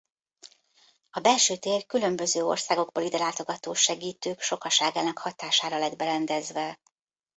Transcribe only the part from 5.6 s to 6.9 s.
lett berendezve.